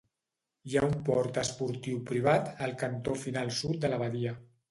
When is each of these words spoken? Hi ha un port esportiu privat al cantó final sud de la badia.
Hi 0.69 0.77
ha 0.77 0.81
un 0.85 0.95
port 1.09 1.35
esportiu 1.41 2.01
privat 2.13 2.49
al 2.67 2.75
cantó 2.85 3.17
final 3.27 3.55
sud 3.59 3.77
de 3.85 3.93
la 3.95 4.01
badia. 4.07 4.35